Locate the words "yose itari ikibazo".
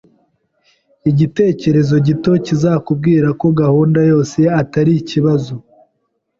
4.11-5.53